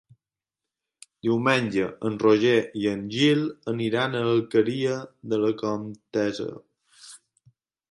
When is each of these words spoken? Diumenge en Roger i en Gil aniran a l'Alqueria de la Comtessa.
Diumenge 1.27 1.89
en 2.09 2.15
Roger 2.23 2.55
i 2.85 2.87
en 2.93 3.05
Gil 3.17 3.45
aniran 3.75 4.17
a 4.17 4.23
l'Alqueria 4.31 4.97
de 5.35 5.41
la 5.47 5.55
Comtessa. 5.63 6.51